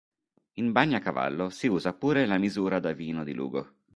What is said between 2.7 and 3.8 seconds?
da vino di Lugo.